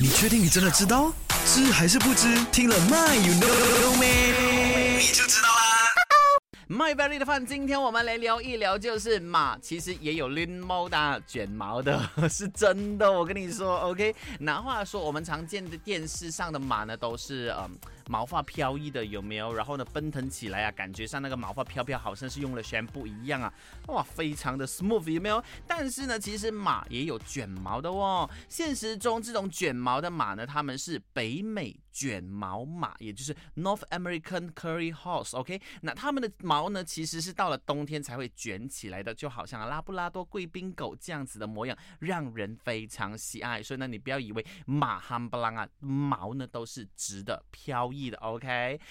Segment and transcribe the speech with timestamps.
[0.00, 1.12] 你确定你真的知道？
[1.44, 2.28] 知还是不知？
[2.52, 4.37] 听了 My you know Me？
[6.70, 11.98] My Valley 的饭，今天我们来聊一聊，就是马其实也有拎毛的、卷毛的，
[12.28, 13.10] 是真的。
[13.10, 14.14] 我跟你说，OK。
[14.38, 17.70] 那话说，我们常见的电视上的马呢，都是嗯。
[18.10, 19.52] 毛发飘逸的有没有？
[19.52, 23.52] 然后呢，奔腾起来啊，感觉上那个毛发飘飘，好像是用了宣布一样啊，
[23.88, 25.44] 哇，非常的 smooth 有没有？
[25.66, 28.28] 但是呢，其实马也有卷毛的哦。
[28.48, 35.36] 现实中这种卷毛的马呢，它们是北美卷毛马，也就是 North American Curry Horse。
[35.36, 43.62] OK，那它们的毛呢，其实是到了冬天才会卷起来的，就好像拉布拉多贵宾狗这样子的模样，让人非常喜爱。
[43.62, 48.08] 所以呢，你不要以为马哈布朗啊毛呢都是直的飘逸。
[48.08, 48.80] 的 OK，